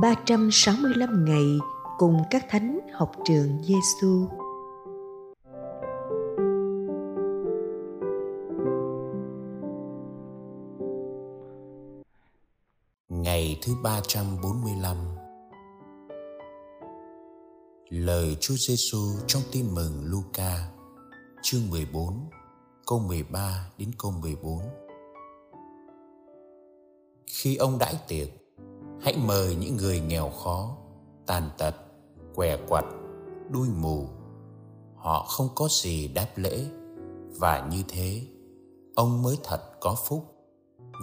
365 0.00 1.24
ngày 1.24 1.58
cùng 1.98 2.22
các 2.30 2.46
thánh 2.48 2.80
học 2.92 3.12
trường 3.24 3.62
Giêsu. 3.62 4.28
Ngày 13.08 13.58
thứ 13.62 13.72
345 13.82 14.96
Lời 17.88 18.36
Chúa 18.40 18.54
Giêsu 18.54 18.98
trong 19.26 19.42
tin 19.52 19.74
mừng 19.74 20.04
Luca, 20.04 20.68
chương 21.42 21.70
14 21.70 22.30
câu 22.86 22.98
13 22.98 23.70
đến 23.78 23.90
câu 23.98 24.10
14 24.10 24.58
Khi 27.26 27.56
ông 27.56 27.78
đãi 27.78 27.94
tiệc 28.08 28.39
hãy 29.02 29.16
mời 29.26 29.54
những 29.54 29.76
người 29.76 30.00
nghèo 30.00 30.30
khó, 30.30 30.76
tàn 31.26 31.50
tật, 31.58 31.74
què 32.34 32.56
quặt, 32.68 32.84
đuôi 33.50 33.68
mù. 33.68 34.08
Họ 34.96 35.22
không 35.22 35.48
có 35.54 35.68
gì 35.70 36.08
đáp 36.08 36.28
lễ. 36.36 36.64
Và 37.38 37.68
như 37.70 37.82
thế, 37.88 38.22
ông 38.94 39.22
mới 39.22 39.38
thật 39.44 39.60
có 39.80 39.96
phúc. 40.06 40.34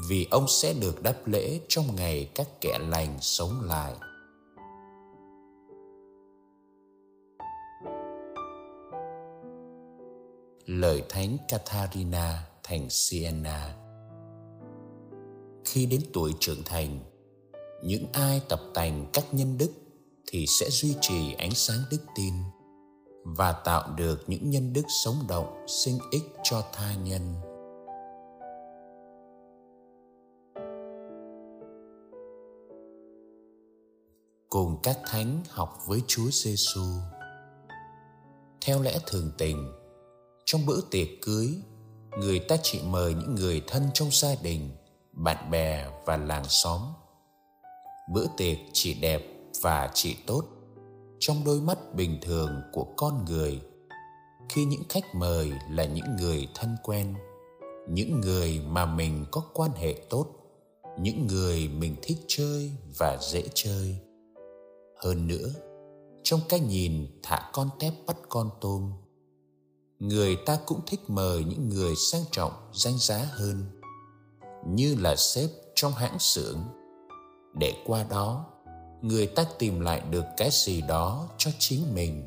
Vì 0.10 0.28
ông 0.32 0.48
sẽ 0.48 0.74
được 0.74 1.04
đáp 1.04 1.16
lễ 1.26 1.60
trong 1.68 1.96
ngày 1.96 2.32
các 2.36 2.48
kẻ 2.62 2.80
lành 2.90 3.18
sống 3.22 3.62
lại. 3.62 3.94
Lời 10.66 11.04
thánh 11.10 11.38
Katharina 11.48 12.48
thành 12.64 12.90
Siena. 12.90 13.76
Khi 15.66 15.86
đến 15.86 16.02
tuổi 16.14 16.34
trưởng 16.40 16.64
thành 16.66 17.00
những 17.84 18.06
ai 18.14 18.42
tập 18.50 18.62
tành 18.74 19.06
các 19.14 19.26
nhân 19.32 19.58
đức 19.58 19.72
thì 20.32 20.46
sẽ 20.48 20.70
duy 20.70 20.96
trì 21.02 21.34
ánh 21.34 21.56
sáng 21.56 21.80
đức 21.92 22.02
tin 22.16 22.34
và 23.24 23.52
tạo 23.52 23.94
được 23.98 24.24
những 24.28 24.50
nhân 24.50 24.74
đức 24.74 24.86
sống 25.06 25.16
động 25.28 25.66
sinh 25.68 26.00
ích 26.12 26.24
cho 26.44 26.64
tha 26.74 26.96
nhân 26.96 27.36
cùng 34.50 34.78
các 34.84 35.00
thánh 35.06 35.42
học 35.50 35.84
với 35.88 36.02
Chúa 36.08 36.30
Giêsu. 36.32 36.86
Theo 38.62 38.82
lẽ 38.82 39.00
thường 39.06 39.32
tình, 39.38 39.72
trong 40.46 40.66
bữa 40.66 40.82
tiệc 40.92 41.08
cưới, 41.22 41.56
người 42.18 42.40
ta 42.40 42.56
chỉ 42.64 42.82
mời 42.82 43.14
những 43.14 43.36
người 43.36 43.64
thân 43.68 43.84
trong 43.94 44.10
gia 44.12 44.36
đình, 44.42 44.70
bạn 45.12 45.52
bè 45.52 45.88
và 46.06 46.18
làng 46.18 46.46
xóm 46.50 46.82
bữa 48.14 48.26
tiệc 48.38 48.58
chỉ 48.74 48.94
đẹp 48.94 49.22
và 49.62 49.92
chỉ 49.94 50.16
tốt 50.28 50.44
trong 51.20 51.44
đôi 51.46 51.62
mắt 51.62 51.96
bình 51.96 52.20
thường 52.22 52.62
của 52.74 52.86
con 52.98 53.26
người. 53.26 53.62
Khi 54.50 54.66
những 54.66 54.84
khách 54.90 55.16
mời 55.16 55.52
là 55.70 55.86
những 55.86 56.16
người 56.20 56.48
thân 56.56 56.76
quen, 56.84 57.16
những 57.90 58.22
người 58.22 58.62
mà 58.68 58.86
mình 58.86 59.26
có 59.32 59.42
quan 59.54 59.72
hệ 59.72 59.94
tốt, 60.10 60.28
những 61.00 61.28
người 61.28 61.68
mình 61.68 61.96
thích 62.02 62.18
chơi 62.28 62.72
và 62.98 63.18
dễ 63.22 63.44
chơi. 63.54 63.96
Hơn 65.04 65.28
nữa, 65.28 65.50
trong 66.24 66.40
cái 66.50 66.60
nhìn 66.60 67.08
thả 67.24 67.50
con 67.54 67.70
tép 67.80 67.94
bắt 68.06 68.18
con 68.30 68.50
tôm, 68.62 68.92
người 70.00 70.36
ta 70.46 70.58
cũng 70.66 70.80
thích 70.88 71.00
mời 71.08 71.44
những 71.44 71.70
người 71.70 71.96
sang 71.96 72.24
trọng, 72.32 72.52
danh 72.74 72.98
giá 72.98 73.18
hơn, 73.32 73.64
như 74.68 74.96
là 75.00 75.16
sếp 75.16 75.50
trong 75.76 75.92
hãng 75.94 76.20
xưởng 76.20 76.60
để 77.60 77.74
qua 77.86 78.06
đó, 78.10 78.46
người 79.02 79.28
ta 79.28 79.46
tìm 79.60 79.80
lại 79.80 80.02
được 80.12 80.26
cái 80.38 80.50
gì 80.52 80.82
đó 80.82 81.30
cho 81.38 81.52
chính 81.60 81.96
mình. 81.96 82.24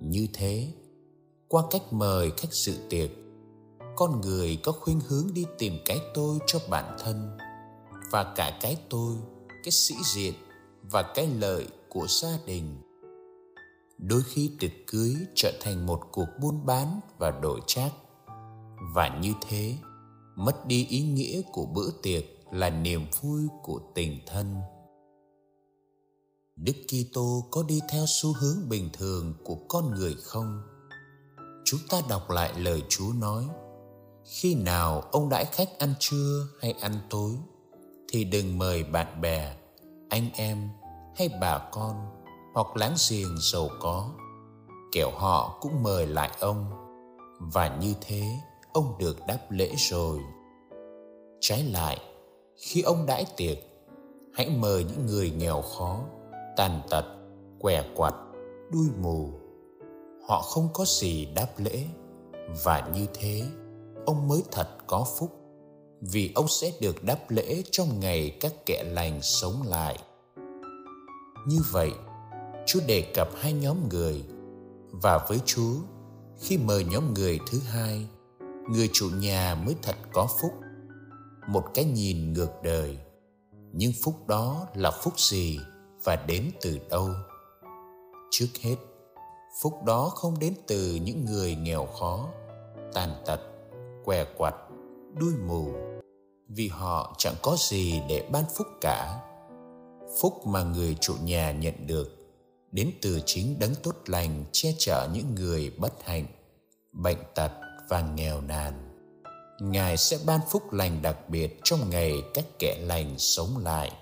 Như 0.00 0.26
thế, 0.32 0.68
qua 1.48 1.62
cách 1.70 1.92
mời 1.92 2.30
khách 2.36 2.52
dự 2.52 2.78
tiệc, 2.90 3.10
con 3.96 4.20
người 4.20 4.58
có 4.62 4.72
khuynh 4.72 5.00
hướng 5.08 5.34
đi 5.34 5.44
tìm 5.58 5.78
cái 5.84 5.98
tôi 6.14 6.38
cho 6.46 6.58
bản 6.70 6.96
thân 6.98 7.38
và 8.10 8.34
cả 8.36 8.58
cái 8.62 8.76
tôi, 8.90 9.16
cái 9.48 9.70
sĩ 9.70 9.94
diện 10.14 10.34
và 10.82 11.02
cái 11.14 11.26
lợi 11.26 11.66
của 11.88 12.06
gia 12.08 12.38
đình. 12.46 12.76
Đôi 13.98 14.22
khi 14.22 14.50
tiệc 14.58 14.70
cưới 14.86 15.14
trở 15.34 15.52
thành 15.60 15.86
một 15.86 16.00
cuộc 16.12 16.28
buôn 16.40 16.66
bán 16.66 17.00
và 17.18 17.30
đổi 17.30 17.60
trác 17.66 17.92
và 18.94 19.18
như 19.22 19.32
thế, 19.48 19.74
mất 20.36 20.66
đi 20.66 20.86
ý 20.86 21.00
nghĩa 21.00 21.42
của 21.52 21.66
bữa 21.66 21.90
tiệc 22.02 22.24
là 22.52 22.70
niềm 22.70 23.06
vui 23.20 23.42
của 23.62 23.80
tình 23.94 24.18
thân. 24.26 24.56
Đức 26.56 26.72
Kitô 26.88 27.44
có 27.50 27.62
đi 27.62 27.80
theo 27.90 28.04
xu 28.06 28.32
hướng 28.32 28.68
bình 28.68 28.90
thường 28.92 29.34
của 29.44 29.56
con 29.68 29.90
người 29.90 30.14
không? 30.22 30.62
Chúng 31.64 31.80
ta 31.90 32.00
đọc 32.08 32.30
lại 32.30 32.52
lời 32.56 32.82
Chúa 32.88 33.12
nói: 33.18 33.48
Khi 34.24 34.54
nào 34.54 35.00
ông 35.00 35.28
đãi 35.28 35.44
khách 35.44 35.78
ăn 35.78 35.94
trưa 35.98 36.46
hay 36.60 36.72
ăn 36.72 36.94
tối 37.10 37.32
thì 38.08 38.24
đừng 38.24 38.58
mời 38.58 38.84
bạn 38.84 39.20
bè, 39.20 39.56
anh 40.08 40.30
em 40.32 40.68
hay 41.16 41.28
bà 41.40 41.68
con 41.72 41.96
hoặc 42.54 42.76
láng 42.76 42.94
giềng 43.10 43.36
giàu 43.52 43.68
có, 43.80 44.10
kẻo 44.92 45.10
họ 45.10 45.58
cũng 45.60 45.82
mời 45.82 46.06
lại 46.06 46.30
ông 46.40 46.70
và 47.52 47.76
như 47.76 47.94
thế 48.00 48.22
ông 48.72 48.98
được 48.98 49.16
đáp 49.26 49.38
lễ 49.50 49.74
rồi. 49.76 50.18
Trái 51.40 51.64
lại, 51.64 52.00
khi 52.60 52.82
ông 52.82 53.06
đãi 53.06 53.24
tiệc, 53.36 53.58
hãy 54.32 54.50
mời 54.58 54.84
những 54.84 55.06
người 55.06 55.30
nghèo 55.30 55.62
khó, 55.62 56.00
tàn 56.56 56.80
tật, 56.90 57.04
què 57.58 57.84
quặt, 57.94 58.14
đuôi 58.72 58.86
mù. 59.00 59.30
Họ 60.28 60.42
không 60.42 60.68
có 60.72 60.84
gì 60.84 61.28
đáp 61.34 61.48
lễ, 61.56 61.84
và 62.64 62.90
như 62.94 63.06
thế, 63.14 63.42
ông 64.06 64.28
mới 64.28 64.42
thật 64.50 64.68
có 64.86 65.06
phúc, 65.18 65.30
vì 66.00 66.32
ông 66.34 66.48
sẽ 66.48 66.72
được 66.80 67.04
đáp 67.04 67.18
lễ 67.28 67.62
trong 67.70 68.00
ngày 68.00 68.36
các 68.40 68.52
kẻ 68.66 68.84
lành 68.86 69.22
sống 69.22 69.62
lại. 69.66 69.98
Như 71.46 71.58
vậy, 71.70 71.90
chúa 72.66 72.80
đề 72.86 73.12
cập 73.14 73.28
hai 73.36 73.52
nhóm 73.52 73.88
người, 73.88 74.24
và 74.90 75.26
với 75.28 75.38
chúa, 75.44 75.74
khi 76.40 76.58
mời 76.58 76.84
nhóm 76.84 77.14
người 77.14 77.40
thứ 77.50 77.58
hai, 77.58 78.06
người 78.70 78.90
chủ 78.92 79.10
nhà 79.14 79.62
mới 79.64 79.74
thật 79.82 79.96
có 80.12 80.28
phúc 80.42 80.52
một 81.50 81.64
cái 81.74 81.84
nhìn 81.84 82.32
ngược 82.32 82.62
đời. 82.62 82.98
Nhưng 83.72 83.92
phúc 84.02 84.14
đó 84.26 84.66
là 84.74 84.90
phúc 84.90 85.20
gì 85.20 85.60
và 86.04 86.16
đến 86.16 86.50
từ 86.60 86.78
đâu? 86.90 87.10
Trước 88.30 88.46
hết, 88.60 88.76
phúc 89.62 89.84
đó 89.84 90.08
không 90.08 90.38
đến 90.38 90.54
từ 90.66 90.94
những 90.94 91.24
người 91.24 91.54
nghèo 91.54 91.86
khó, 91.86 92.28
tàn 92.92 93.22
tật, 93.26 93.40
què 94.04 94.24
quặt, 94.36 94.54
đuôi 95.14 95.32
mù. 95.46 95.72
Vì 96.48 96.68
họ 96.68 97.14
chẳng 97.18 97.34
có 97.42 97.56
gì 97.58 98.00
để 98.08 98.28
ban 98.32 98.44
phúc 98.54 98.66
cả. 98.80 99.20
Phúc 100.20 100.46
mà 100.46 100.62
người 100.62 100.96
chủ 101.00 101.14
nhà 101.24 101.52
nhận 101.52 101.86
được, 101.86 102.16
đến 102.72 102.90
từ 103.02 103.20
chính 103.26 103.58
đấng 103.58 103.74
tốt 103.82 103.94
lành 104.06 104.44
che 104.52 104.74
chở 104.78 105.08
những 105.12 105.34
người 105.34 105.70
bất 105.78 106.02
hạnh, 106.04 106.26
bệnh 106.92 107.18
tật 107.34 107.52
và 107.88 108.00
nghèo 108.00 108.40
nàn. 108.40 108.89
Ngài 109.60 109.96
sẽ 109.96 110.18
ban 110.26 110.40
phúc 110.50 110.72
lành 110.72 111.02
đặc 111.02 111.28
biệt 111.28 111.60
trong 111.64 111.90
ngày 111.90 112.22
các 112.34 112.44
kẻ 112.58 112.78
lành 112.80 113.18
sống 113.18 113.56
lại. 113.64 113.92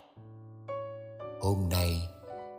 Hôm 1.40 1.68
nay, 1.70 2.00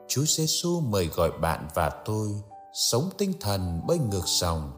Chúa 0.07 0.23
Giêsu 0.25 0.79
mời 0.79 1.05
gọi 1.05 1.31
bạn 1.31 1.67
và 1.75 1.89
tôi 2.05 2.27
sống 2.73 3.09
tinh 3.17 3.33
thần 3.39 3.81
bơi 3.87 3.97
ngược 3.97 4.25
dòng 4.25 4.71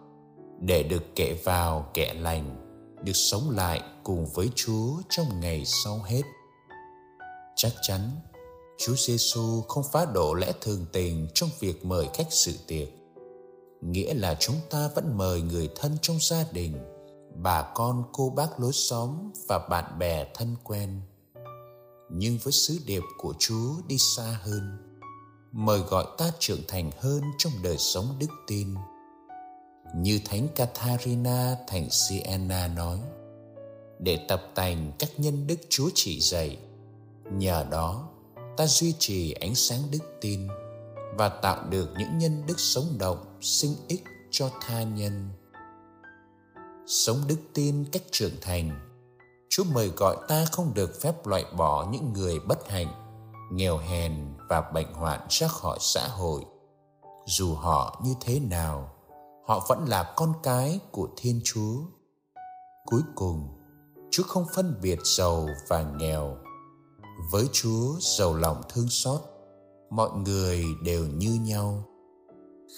để 0.60 0.84
được 0.84 1.04
kể 1.16 1.38
vào 1.44 1.90
kẻ 1.94 2.14
lành, 2.14 2.56
được 3.04 3.16
sống 3.16 3.50
lại 3.50 3.82
cùng 4.04 4.26
với 4.26 4.50
Chúa 4.56 4.94
trong 5.10 5.40
ngày 5.40 5.64
sau 5.66 6.00
hết. 6.06 6.22
Chắc 7.56 7.72
chắn, 7.82 8.12
Chúa 8.78 8.96
Giêsu 8.96 9.62
không 9.62 9.84
phá 9.92 10.06
đổ 10.14 10.34
lẽ 10.34 10.52
thường 10.62 10.86
tình 10.94 11.28
trong 11.34 11.50
việc 11.60 11.86
mời 11.86 12.08
khách 12.14 12.28
sự 12.30 12.54
tiệc. 12.68 12.88
Nghĩa 13.82 14.14
là 14.14 14.36
chúng 14.40 14.58
ta 14.70 14.90
vẫn 14.96 15.18
mời 15.18 15.42
người 15.42 15.70
thân 15.76 15.98
trong 16.02 16.18
gia 16.22 16.46
đình, 16.52 16.78
bà 17.44 17.72
con 17.76 18.04
cô 18.12 18.30
bác 18.30 18.60
lối 18.60 18.74
xóm 18.74 19.32
và 19.48 19.68
bạn 19.70 20.00
bè 20.00 20.26
thân 20.34 20.56
quen. 20.64 21.02
Nhưng 22.10 22.38
với 22.44 22.54
sứ 22.54 22.80
điệp 22.86 23.04
của 23.18 23.34
chúa 23.40 23.74
đi 23.88 23.98
xa 23.98 24.40
hơn, 24.44 24.78
mời 25.52 25.80
gọi 25.80 26.06
ta 26.18 26.32
trưởng 26.40 26.62
thành 26.68 26.92
hơn 27.00 27.22
trong 27.38 27.54
đời 27.64 27.78
sống 27.78 28.06
đức 28.20 28.28
tin. 28.48 28.68
Như 29.96 30.20
thánh 30.26 30.48
Katharina 30.56 31.56
thành 31.68 31.90
Siena 31.90 32.68
nói, 32.68 33.00
để 34.00 34.26
tập 34.28 34.44
tành 34.56 34.92
các 35.00 35.10
nhân 35.18 35.48
đức 35.48 35.60
chúa 35.70 35.90
chỉ 35.96 36.20
dạy, 36.20 36.58
nhờ 37.32 37.66
đó 37.72 38.10
ta 38.58 38.68
duy 38.68 38.94
trì 39.00 39.32
ánh 39.32 39.56
sáng 39.56 39.82
đức 39.92 40.18
tin 40.22 40.48
và 41.18 41.30
tạo 41.30 41.70
được 41.70 41.90
những 41.98 42.18
nhân 42.18 42.44
đức 42.48 42.60
sống 42.60 42.98
động, 43.00 43.38
sinh 43.42 43.76
ích 43.88 44.04
cho 44.32 44.50
tha 44.62 44.84
nhân 44.84 45.30
sống 46.92 47.18
đức 47.28 47.38
tin 47.54 47.86
cách 47.92 48.02
trưởng 48.12 48.34
thành. 48.42 48.72
Chúa 49.50 49.64
mời 49.74 49.88
gọi 49.98 50.18
ta 50.28 50.46
không 50.52 50.74
được 50.74 51.02
phép 51.02 51.28
loại 51.28 51.46
bỏ 51.58 51.88
những 51.92 52.14
người 52.14 52.40
bất 52.40 52.70
hạnh, 52.70 52.88
nghèo 53.52 53.78
hèn 53.78 54.14
và 54.50 54.62
bệnh 54.62 54.94
hoạn 54.94 55.20
ra 55.30 55.48
khỏi 55.48 55.78
xã 55.82 56.08
hội. 56.08 56.46
Dù 57.26 57.56
họ 57.56 58.02
như 58.04 58.14
thế 58.22 58.40
nào, 58.40 58.92
họ 59.48 59.66
vẫn 59.70 59.86
là 59.88 60.14
con 60.16 60.34
cái 60.44 60.80
của 60.92 61.08
thiên 61.18 61.42
chúa. 61.44 61.76
Cuối 62.86 63.02
cùng, 63.16 63.48
chúa 64.12 64.24
không 64.24 64.46
phân 64.56 64.80
biệt 64.82 65.00
giàu 65.04 65.48
và 65.68 65.82
nghèo. 65.82 66.38
Với 67.32 67.50
chúa, 67.52 67.96
giàu 68.00 68.36
lòng 68.36 68.62
thương 68.70 68.90
xót, 68.90 69.22
mọi 69.90 70.10
người 70.12 70.66
đều 70.84 71.06
như 71.08 71.40
nhau. 71.42 71.84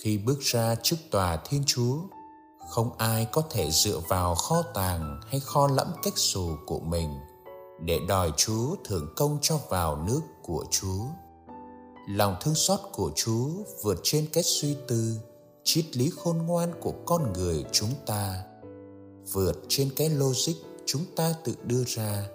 Khi 0.02 0.18
bước 0.18 0.40
ra 0.40 0.76
trước 0.84 0.98
tòa 1.12 1.38
thiên 1.38 1.64
chúa 1.66 1.98
không 2.74 2.92
ai 2.98 3.26
có 3.32 3.42
thể 3.50 3.72
dựa 3.72 4.00
vào 4.08 4.36
kho 4.36 4.62
tàng 4.74 5.22
hay 5.28 5.40
kho 5.40 5.68
lẫm 5.68 5.88
cách 6.04 6.18
xù 6.18 6.50
của 6.66 6.80
mình 6.80 7.10
để 7.80 8.00
đòi 8.08 8.32
chúa 8.38 8.76
thưởng 8.86 9.14
công 9.16 9.38
cho 9.42 9.60
vào 9.70 9.96
nước 9.96 10.22
của 10.44 10.66
chúa. 10.72 11.04
Lòng 12.10 12.36
thương 12.42 12.56
xót 12.56 12.80
của 12.92 13.12
chúa 13.16 13.50
vượt 13.84 14.00
trên 14.04 14.28
cái 14.34 14.44
suy 14.44 14.76
tư, 14.88 15.20
triết 15.64 15.98
lý 15.98 16.12
khôn 16.18 16.38
ngoan 16.38 16.74
của 16.82 16.94
con 17.06 17.34
người 17.34 17.66
chúng 17.72 17.94
ta, 18.06 18.44
vượt 19.34 19.56
trên 19.68 19.90
cái 19.96 20.10
logic 20.10 20.56
chúng 20.86 21.06
ta 21.16 21.34
tự 21.44 21.56
đưa 21.64 21.84
ra 21.88 22.28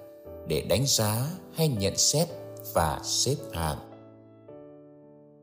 để 0.49 0.61
đánh 0.61 0.85
giá 0.87 1.31
hay 1.55 1.69
nhận 1.69 1.97
xét 1.97 2.29
và 2.75 3.01
xếp 3.05 3.37
hạng. 3.53 3.79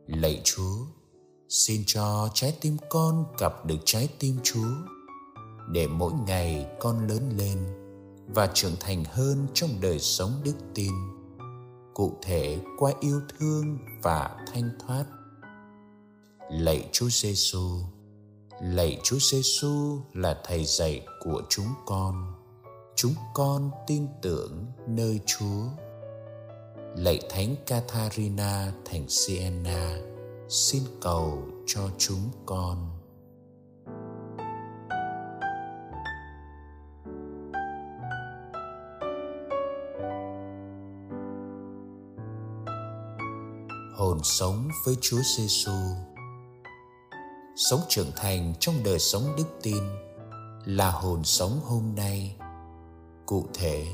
Lạy 0.07 0.41
chúa! 0.43 1.04
Xin 1.55 1.83
cho 1.87 2.29
trái 2.33 2.57
tim 2.61 2.77
con 2.89 3.25
gặp 3.37 3.65
được 3.65 3.77
trái 3.85 4.09
tim 4.19 4.37
chúa, 4.43 4.75
để 5.67 5.87
mỗi 5.87 6.13
ngày 6.27 6.67
con 6.79 7.07
lớn 7.07 7.29
lên 7.37 7.59
và 8.27 8.49
trưởng 8.53 8.75
thành 8.79 9.03
hơn 9.05 9.47
trong 9.53 9.69
đời 9.81 9.99
sống 9.99 10.31
đức 10.43 10.55
tin, 10.73 10.91
cụ 11.93 12.17
thể 12.21 12.59
qua 12.77 12.91
yêu 12.99 13.21
thương 13.29 13.77
và 14.03 14.45
thanh 14.53 14.69
thoát. 14.79 15.05
Lạy 16.51 16.89
chúa 16.91 17.09
giêsu 17.09 17.79
lạy 18.61 18.99
chúa 19.03 19.17
giêsu 19.19 19.99
là 20.13 20.41
thầy 20.43 20.65
dạy 20.65 21.05
của 21.23 21.41
chúng 21.49 21.67
con. 21.85 22.33
Chúng 22.95 23.13
con 23.33 23.71
tin 23.87 24.07
tưởng 24.21 24.65
nơi 24.87 25.19
chúa. 25.25 25.63
Lạy 26.95 27.19
thánh 27.29 27.55
Katharina 27.67 28.73
thành 28.85 29.09
Siena 29.09 30.14
xin 30.49 30.83
cầu 31.01 31.43
cho 31.65 31.89
chúng 31.97 32.31
con 32.45 32.95
hồn 43.95 44.19
sống 44.23 44.69
với 44.85 44.95
Chúa 45.01 45.21
Giêsu. 45.37 45.71
Sống 47.55 47.79
trưởng 47.89 48.11
thành 48.15 48.53
trong 48.59 48.75
đời 48.83 48.99
sống 48.99 49.23
đức 49.37 49.45
tin 49.63 49.83
là 50.65 50.91
hồn 50.91 51.23
sống 51.23 51.59
hôm 51.63 51.95
nay. 51.95 52.35
Cụ 53.25 53.47
thể, 53.53 53.85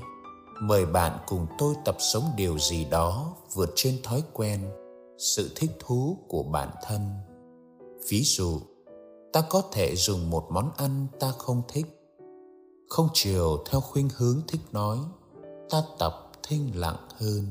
mời 0.61 0.85
bạn 0.85 1.19
cùng 1.27 1.47
tôi 1.57 1.75
tập 1.85 1.95
sống 1.99 2.23
điều 2.37 2.59
gì 2.59 2.85
đó 2.85 3.33
vượt 3.53 3.69
trên 3.75 3.97
thói 4.03 4.23
quen 4.33 4.80
sự 5.21 5.51
thích 5.55 5.71
thú 5.79 6.17
của 6.27 6.43
bản 6.43 6.69
thân. 6.83 7.01
Ví 8.09 8.21
dụ, 8.23 8.59
ta 9.33 9.41
có 9.49 9.61
thể 9.71 9.95
dùng 9.95 10.29
một 10.29 10.47
món 10.51 10.71
ăn 10.77 11.07
ta 11.19 11.31
không 11.31 11.61
thích. 11.67 11.85
Không 12.89 13.07
chiều 13.13 13.63
theo 13.69 13.81
khuynh 13.81 14.09
hướng 14.17 14.41
thích 14.47 14.61
nói, 14.71 14.97
ta 15.69 15.83
tập 15.99 16.31
thinh 16.47 16.71
lặng 16.75 17.07
hơn. 17.15 17.45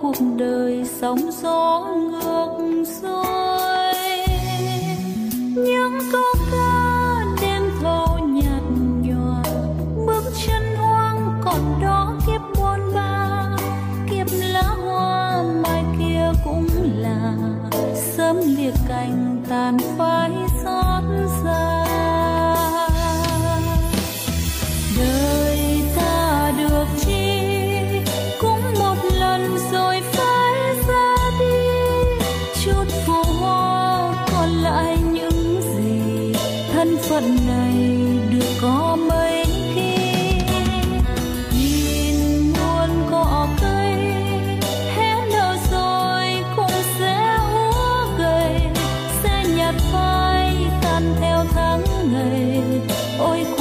Cuộc 0.00 0.16
đời 0.36 0.84
sóng 1.00 1.30
gió 1.42 1.86
ngược 2.10 2.84
xuôi. 2.84 3.24
Những 5.54 5.98
câu 6.12 6.34
ca 6.52 6.67
gian 50.98 51.14
theo 51.20 51.44
tháng 51.54 51.82
ngày 52.12 52.62
ôi 53.18 53.57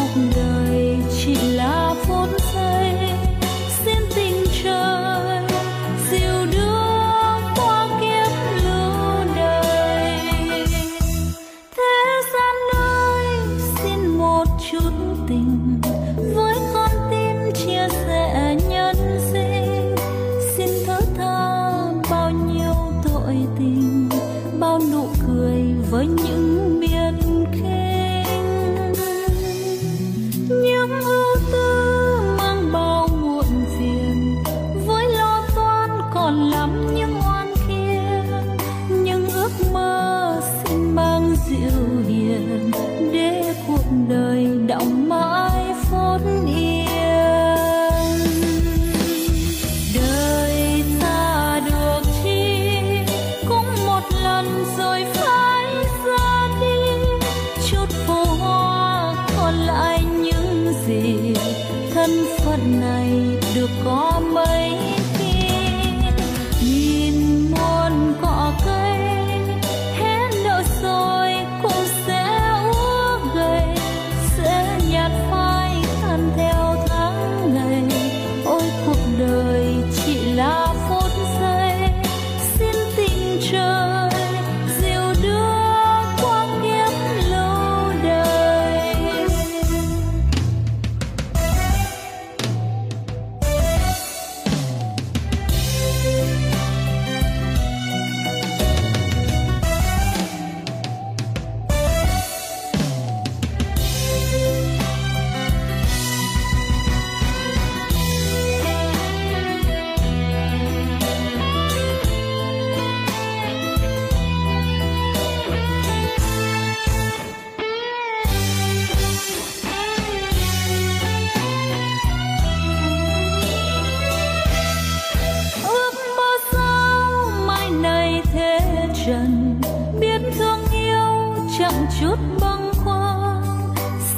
chút 132.01 132.15
băng 132.41 132.71
khoăn 132.83 133.41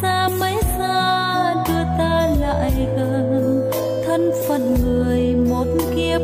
xa 0.02 0.30
mấy 0.40 0.58
xa 0.78 1.54
đưa 1.68 1.84
ta 1.98 2.28
lại 2.40 2.88
gần. 2.98 3.70
Thân 4.06 4.32
phận 4.48 4.76
người 4.84 5.36
một 5.36 5.66
kiếp 5.96 6.22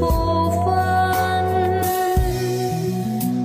phù 0.00 0.50
phân 0.66 1.82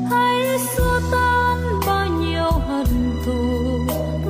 hãy 0.09 0.57
xua 0.75 0.99
tan 1.11 1.57
bao 1.87 2.07
nhiêu 2.07 2.51
hận 2.67 2.87
thù, 3.25 3.79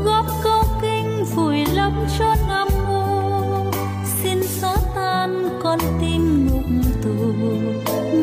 góp 0.06 0.26
câu 0.44 0.64
kinh 0.82 1.26
vùi 1.36 1.66
lấp 1.74 1.92
cho 2.20 2.36
năm 2.48 2.68
mô 2.88 3.72
xin 4.24 4.44
xóa 4.44 4.76
tan 4.96 5.60
con 5.64 5.80
tim 6.02 6.48
ngục 6.48 6.66
tù, 7.04 7.34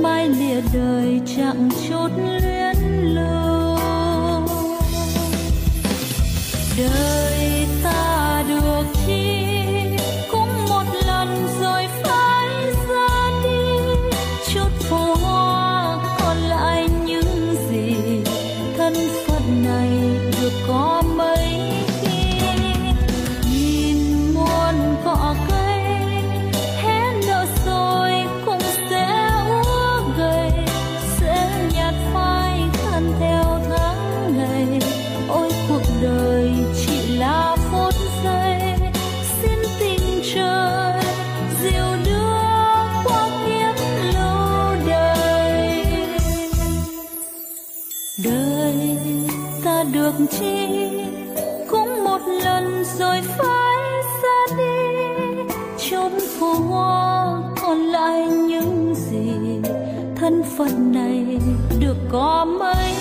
mai 0.02 0.28
lìa 0.28 0.60
đời 0.72 1.20
chẳng 1.36 1.68
chốt 1.88 2.10
lưu 2.16 2.47
chi 50.26 50.66
cũng 51.68 52.04
một 52.04 52.20
lần 52.44 52.84
rồi 52.98 53.20
phải 53.22 54.02
ra 54.22 54.56
đi. 54.58 55.42
Chốn 55.90 56.12
phố 56.38 56.54
hoa 56.54 57.42
còn 57.62 57.78
lại 57.78 58.26
những 58.26 58.94
gì 58.94 59.30
thân 60.16 60.42
phận 60.56 60.92
này 60.92 61.38
được 61.80 61.96
có 62.12 62.46
mấy? 62.60 62.97